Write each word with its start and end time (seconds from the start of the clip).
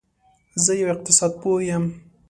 زه 0.63 0.71
یو 0.81 0.87
اقتصاد 0.93 1.31
پوه 1.41 1.59
یم 1.69 1.83